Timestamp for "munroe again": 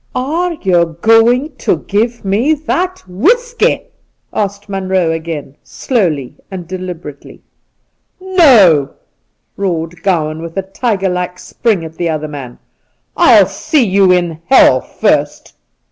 4.67-5.57